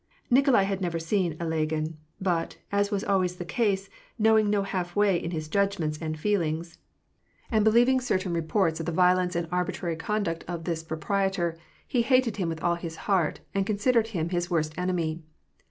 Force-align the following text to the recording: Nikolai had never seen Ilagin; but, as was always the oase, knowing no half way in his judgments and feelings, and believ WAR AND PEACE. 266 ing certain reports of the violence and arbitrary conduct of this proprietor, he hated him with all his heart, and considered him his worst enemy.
Nikolai 0.31 0.63
had 0.63 0.81
never 0.81 0.97
seen 0.97 1.37
Ilagin; 1.37 1.97
but, 2.19 2.57
as 2.71 2.89
was 2.89 3.03
always 3.03 3.35
the 3.35 3.45
oase, 3.45 3.87
knowing 4.17 4.49
no 4.49 4.63
half 4.63 4.95
way 4.95 5.15
in 5.15 5.29
his 5.29 5.47
judgments 5.47 5.99
and 6.01 6.17
feelings, 6.19 6.79
and 7.51 7.63
believ 7.63 7.85
WAR 7.85 7.91
AND 7.91 7.99
PEACE. 7.99 8.07
266 8.07 8.11
ing 8.15 8.17
certain 8.17 8.33
reports 8.33 8.79
of 8.79 8.85
the 8.87 8.91
violence 8.91 9.35
and 9.35 9.47
arbitrary 9.51 9.95
conduct 9.95 10.43
of 10.47 10.63
this 10.63 10.81
proprietor, 10.81 11.55
he 11.87 12.01
hated 12.01 12.37
him 12.37 12.49
with 12.49 12.63
all 12.63 12.73
his 12.81 12.95
heart, 13.05 13.41
and 13.53 13.67
considered 13.67 14.07
him 14.07 14.29
his 14.29 14.49
worst 14.49 14.73
enemy. 14.75 15.21